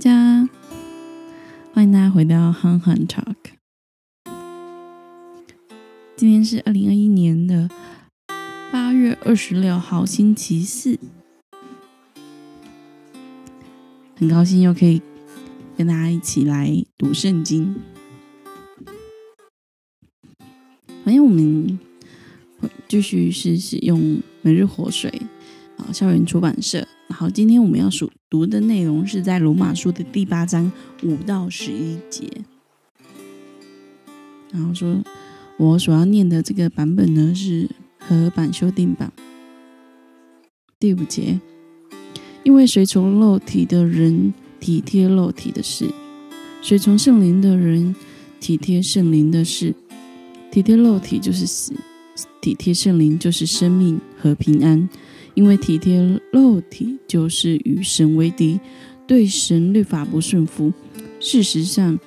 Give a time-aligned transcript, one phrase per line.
[0.00, 0.48] 家，
[1.74, 3.36] 欢迎大家回到憨憨 Talk。
[6.16, 7.68] 今天是二零二一年的
[8.72, 10.98] 八月二十六号，星期四。
[14.16, 15.02] 很高兴又可以
[15.76, 17.76] 跟大家一起来读圣经。
[21.04, 21.78] 欢迎我们
[22.88, 25.12] 继续是使用每日活水
[25.92, 26.86] 校园出版社。
[27.08, 30.70] 然后今天我们要数读的内容是在罗马书的第八章
[31.02, 32.28] 五到十一节。
[34.52, 35.02] 然后说，
[35.56, 39.12] 我所要念的这个版本呢是和版修订版。
[40.78, 41.40] 第五节。
[42.42, 45.84] 因为随从肉体的人体贴肉体的事，
[46.62, 47.94] 随从圣灵的人
[48.40, 49.74] 体贴圣灵的事。
[50.50, 51.74] 体贴肉体就是死，
[52.40, 54.88] 体贴圣灵就是生命和平安。
[55.34, 58.58] 因为体贴肉体就是与神为敌，
[59.06, 60.72] 对神律法不顺服，
[61.18, 61.98] 事实上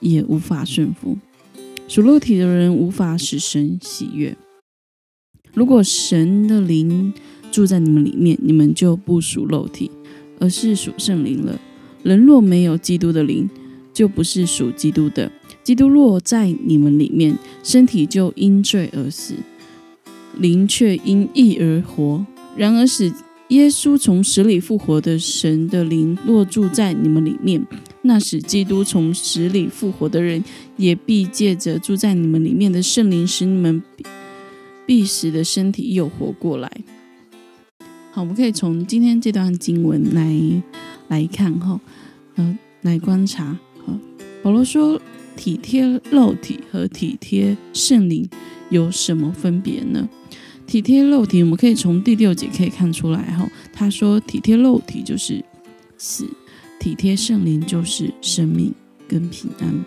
[0.00, 1.16] 也无法顺服。
[1.86, 4.36] 属肉体的人无法使神喜悦。
[5.52, 7.12] 如果神的灵，
[7.50, 9.90] 住在你们里面，你们就不属肉体，
[10.38, 11.60] 而是属圣灵了。
[12.04, 13.50] 人若没有基督的灵，
[13.92, 15.30] 就不是属基督的。
[15.64, 19.34] 基督若在你们里面，身体就因罪而死，
[20.40, 22.26] 灵却因义而活。
[22.56, 23.12] 然而使
[23.48, 27.64] 耶稣从死里复活的神的灵若住在你们里面，
[28.02, 30.42] 那使基督从死里复活的人，
[30.76, 33.82] 也必借着住在你们里面的圣灵，使你们
[34.86, 36.70] 必死的身体又活过来。
[38.12, 40.62] 好，我们可以从今天这段经文来
[41.08, 41.80] 来看哈，
[42.36, 43.56] 呃，来观察。
[43.84, 43.96] 好，
[44.42, 45.00] 保罗说
[45.40, 48.28] 体贴肉体和体贴圣灵
[48.68, 50.06] 有什么分别呢？
[50.66, 53.50] 体贴肉体，我们可以从第六节可以看出来哈。
[53.72, 55.42] 他说体贴肉体就是
[55.96, 56.28] 死，
[56.78, 58.74] 体贴圣灵就是生命
[59.08, 59.82] 跟平安。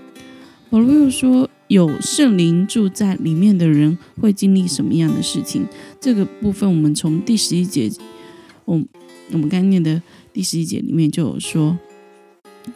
[0.72, 5.68] 保罗又说有圣灵住在里面的人会经历什么样的事情？
[6.02, 7.92] 这个部分我们从第十一节。
[8.66, 8.84] 我
[9.32, 10.02] 我们刚念的
[10.34, 11.78] 第十一节里面就有说，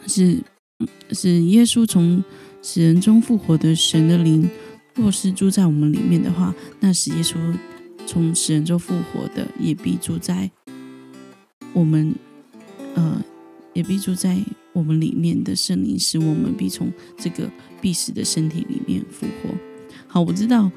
[0.06, 0.38] 是
[1.10, 2.22] 是耶稣从
[2.70, 4.46] 死人中复活的神的灵，
[4.94, 7.34] 若是住在我们里面的话，那是耶稣
[8.06, 10.50] 从死人中复活的，也必住在
[11.72, 12.14] 我们
[12.94, 13.24] 呃，
[13.72, 14.38] 也必住在
[14.74, 19.48] 我们里面的圣灵，使我们必从这个必死的身体里面复活。
[20.06, 20.70] 好，我知道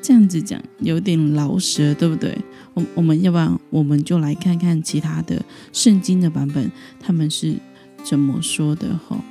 [0.00, 2.34] 这样子讲有点老舌，对不对？
[2.72, 7.56] 我我们要不然我们就来看看其他的圣经的版本，他们是
[8.02, 9.22] 怎么说的哈。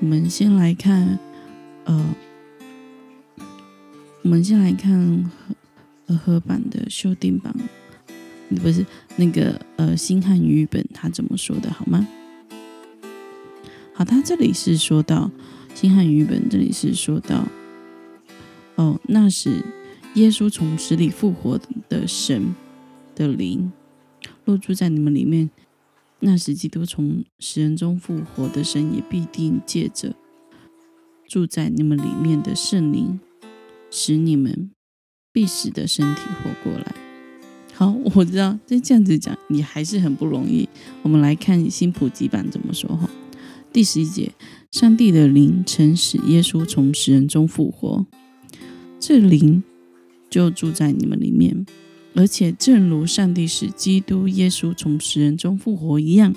[0.00, 1.18] 我们先来看，
[1.84, 2.14] 呃，
[4.22, 5.30] 我们先来看
[6.06, 7.54] 和合版的修订版，
[8.62, 8.84] 不是
[9.16, 12.08] 那个呃新汉语本他怎么说的好吗？
[13.92, 15.30] 好，他这里是说到
[15.74, 17.46] 新汉语本，这里是说到，
[18.76, 19.62] 哦，那是。
[20.14, 21.56] 耶稣从死里复活
[21.88, 22.52] 的神
[23.14, 23.70] 的灵，
[24.44, 25.48] 若住在你们里面，
[26.20, 30.14] 那时基督从死人中复活的神也必定借着
[31.26, 33.18] 住在你们里面的圣灵，
[33.90, 34.70] 使你们
[35.32, 36.94] 必死的身体活过来。
[37.72, 40.68] 好，我知道这这样子讲你还是很不容易。
[41.02, 43.08] 我们来看新普及版怎么说哈。
[43.72, 44.32] 第十一节，
[44.70, 48.06] 上帝的灵曾使耶稣从死人中复活，
[48.98, 49.62] 这灵。
[50.28, 51.66] 就住在你们里面，
[52.14, 56.34] 而且正如上帝使基督耶稣从死人中复活一样，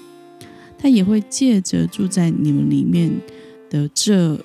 [0.78, 3.22] 他也会借着住在你们里面
[3.70, 4.40] 的这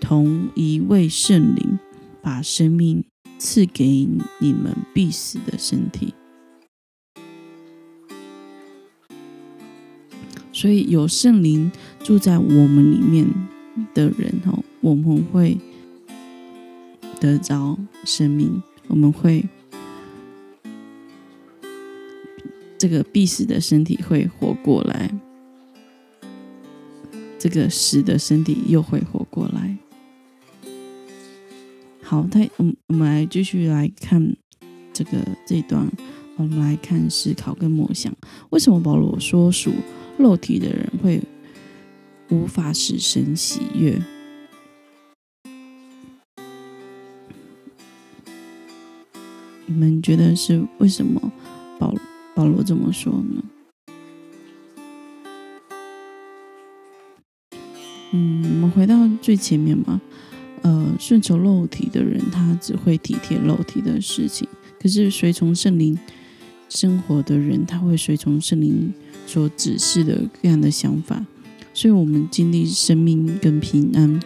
[0.00, 1.78] 同一位圣灵，
[2.22, 3.04] 把生命
[3.38, 4.08] 赐给
[4.40, 6.14] 你们必死的身体。
[10.52, 11.70] 所以有圣灵
[12.02, 13.26] 住在我们里面
[13.92, 15.58] 的人哦，我们会。
[17.18, 19.42] 得着生命，我们会
[22.78, 25.10] 这个必死的身体会活过来，
[27.38, 29.76] 这个死的身体又会活过来。
[32.02, 34.36] 好，他，我们我们来继续来看
[34.92, 35.90] 这个这一段，
[36.36, 38.14] 我们来看思考跟默想，
[38.50, 39.72] 为什么保罗说属
[40.18, 41.20] 肉体的人会
[42.28, 44.00] 无法使神喜悦？
[49.68, 51.32] 你们觉得是为什么
[52.36, 53.42] 保罗这么说呢？
[58.12, 59.98] 嗯，我们回到最前面嘛，
[60.60, 64.46] 呃，顺从肉体的人，他只会体贴肉体的事情；
[64.78, 65.98] 可是随从圣灵
[66.68, 68.92] 生活的人，他会随从圣灵
[69.26, 71.24] 所指示的各样的想法，
[71.72, 74.20] 所以我们经历生命跟平安，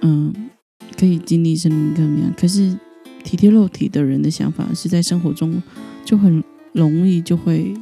[0.00, 0.50] 嗯，
[0.98, 2.34] 可以经历生命跟平安。
[2.36, 2.76] 可是
[3.22, 5.62] 体贴肉体的人的想法，是在生活中
[6.04, 6.42] 就很
[6.76, 7.74] 容易就会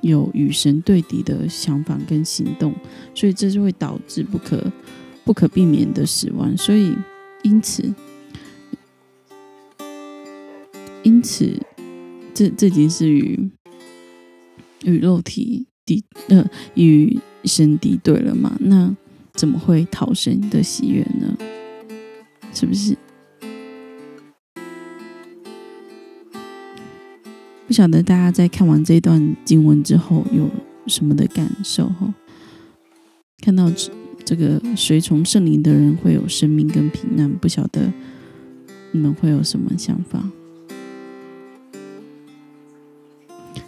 [0.00, 2.72] 有与神对敌的想法跟行动，
[3.14, 4.72] 所以这就会导致不可
[5.24, 6.56] 不可避免的死亡。
[6.56, 6.94] 所以
[7.42, 7.92] 因此。
[11.04, 11.60] 因此，
[12.32, 13.50] 这这已经是与
[14.84, 18.56] 与肉体敌呃与神敌对了嘛？
[18.60, 18.94] 那
[19.34, 21.36] 怎么会讨神的喜悦呢？
[22.54, 22.96] 是不是？
[27.72, 30.46] 不晓得大家在看完这段经文之后有
[30.88, 31.86] 什么的感受？
[31.88, 32.12] 哈，
[33.40, 33.72] 看到
[34.26, 37.90] 这个随从圣灵的人会有生命跟平安，不晓得
[38.90, 40.22] 你们会有什么想法？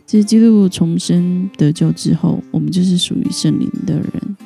[0.05, 4.37] 其实，基督重生得救之后，我们就是属于圣灵的人。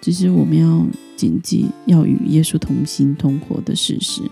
[0.00, 0.84] 只是我们要
[1.14, 4.22] 谨记，要与耶稣同行同活的事实。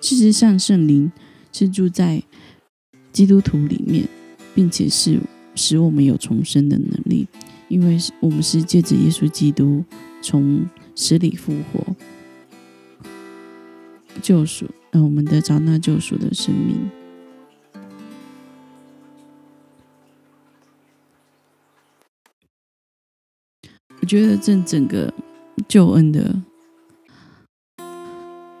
[0.00, 1.12] 事实上，圣灵
[1.52, 2.24] 是住在
[3.18, 4.06] 基督徒里面，
[4.54, 5.18] 并且是
[5.56, 7.26] 使我们有重生的能力，
[7.66, 9.84] 因为我们是借着耶稣基督
[10.22, 11.96] 从死里复活，
[14.22, 16.88] 救赎，呃，我们的找那救赎的生命。
[24.00, 25.12] 我觉得这整个
[25.66, 26.40] 救恩的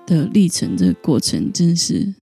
[0.04, 2.12] 的历程，这个过程，真是，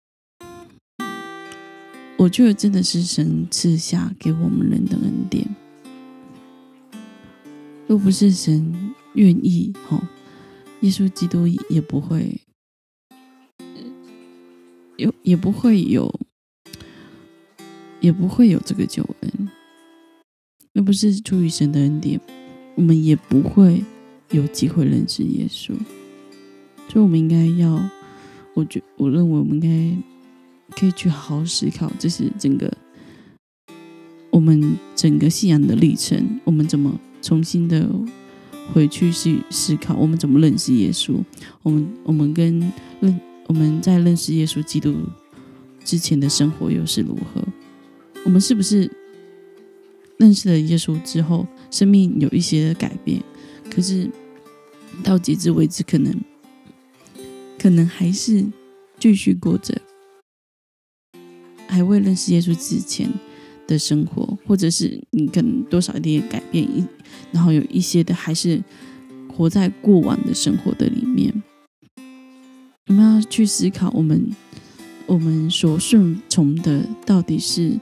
[2.27, 5.47] 我觉得真的是神赐下给我们人的恩典。
[7.87, 9.97] 若不是神愿意，哈，
[10.81, 12.41] 耶稣基督也不会
[14.97, 16.13] 有，也不会有，
[18.01, 19.49] 也不会有这个救恩。
[20.73, 22.21] 若不是出于神的恩典。
[22.75, 23.85] 我们也不会
[24.33, 25.73] 有机会认识耶稣，
[26.89, 27.89] 所以我们应该要，
[28.55, 29.97] 我觉我认为我们应该
[30.71, 32.73] 可以去好好思考，这是整个
[34.31, 37.89] 我们整个信仰的历程，我们怎么重新的
[38.73, 41.23] 回去去思考，我们怎么认识耶稣，
[41.63, 42.61] 我们我们跟
[43.01, 44.95] 认我们在认识耶稣基督
[45.85, 47.43] 之前的生活又是如何，
[48.25, 48.91] 我们是不是
[50.19, 51.47] 认识了耶稣之后？
[51.71, 53.23] 生命有一些改变，
[53.71, 54.11] 可是
[55.03, 56.15] 到截至为止，可能
[57.59, 58.45] 可能还是
[58.99, 59.81] 继续过着
[61.77, 63.07] 还未认识耶稣之前
[63.67, 66.83] 的生活，或者是你可能多少一点改变，一
[67.31, 68.63] 然后有一些的还是
[69.29, 71.43] 活在过往的生活的里面。
[72.87, 74.31] 我们要去思考，我们
[75.05, 77.79] 我们所顺从的到底是。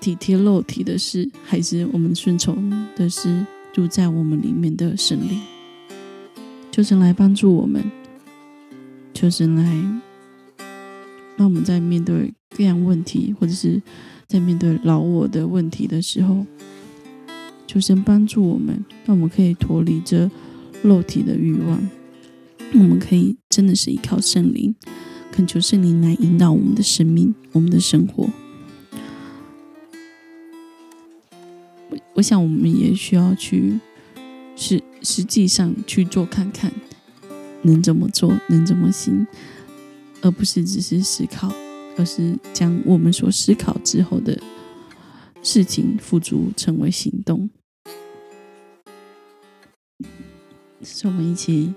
[0.00, 5.38] 体贴肉体的事，还是我们顺从的是住在我们里面的神灵？
[6.72, 7.84] 求神来帮助我们，
[9.12, 9.62] 求神来
[11.40, 13.80] 那我们在面对各样问题，或者是
[14.26, 16.44] 在面对老我的问题的时候，
[17.66, 20.30] 求神帮助我们，让我们可以脱离这
[20.82, 21.88] 肉体的欲望，
[22.74, 24.74] 我们可以真的是依靠圣灵，
[25.32, 28.28] 恳求圣灵来引导我们的生命，我们的生活。
[32.12, 33.80] 我想，我们也需要去
[34.56, 36.70] 实实际上去做看看，
[37.62, 39.26] 能怎么做，能怎么行，
[40.22, 41.52] 而不是只是思考，
[41.96, 44.40] 而是将我们所思考之后的
[45.42, 47.48] 事情付诸成为行动。
[50.82, 51.74] 是我们一起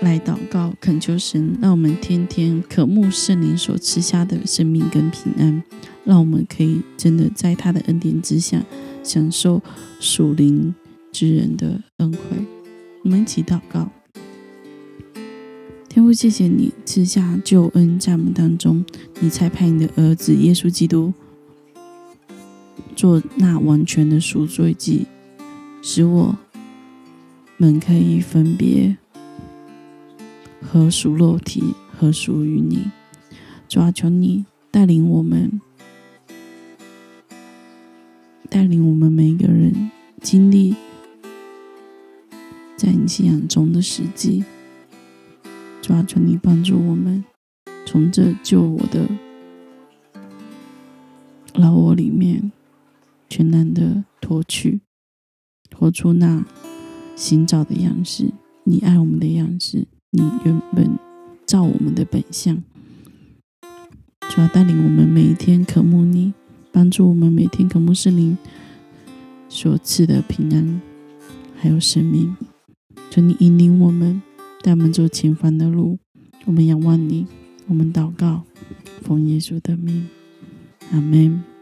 [0.00, 5.62] 来祷告，恳求神，让我们天天渴慕圣灵所赐下的生命跟平安，
[6.04, 8.62] 让我们可以真的在他的恩典之下。
[9.02, 9.62] 享受
[10.00, 10.74] 属灵
[11.12, 12.18] 之人的恩惠，
[13.04, 13.88] 我们一起祷告。
[15.96, 18.84] 天父，谢谢你赐下救恩在我们当中，
[19.18, 21.10] 你才派你的儿子耶稣基督
[22.94, 25.06] 做那完全的赎罪祭，
[25.80, 26.36] 使我
[27.56, 28.98] 们可以分别
[30.60, 32.90] 何属肉体，何属于你。
[33.66, 35.58] 主啊，求你带领我们。
[38.50, 40.76] 带领我们每一个人经历
[42.76, 44.44] 在你信仰中的实际，
[45.86, 47.24] 主啊，求你帮助我们
[47.86, 49.06] 从这救我的
[51.54, 52.50] 老我里面
[53.28, 54.80] 全然的脱去，
[55.72, 56.44] 活出那
[57.14, 58.32] 寻找的样式，
[58.64, 60.98] 你爱我们的样式，你原本
[61.46, 62.60] 造我们的本相。
[64.28, 66.34] 主要带领我们每一天渴慕你。
[66.72, 68.36] 帮助我们每天渴慕圣灵
[69.48, 70.82] 所赐的平安，
[71.56, 72.36] 还有生命。
[73.08, 74.20] 求你引领我们，
[74.66, 75.96] 带我们走前方的路。
[76.44, 77.24] 我们仰望你，
[77.68, 78.42] 我们祷告，
[79.00, 80.08] 奉耶稣的名，
[80.90, 81.55] 阿门。